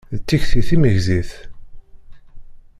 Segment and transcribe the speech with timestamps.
[0.17, 1.31] D tikti timegzit.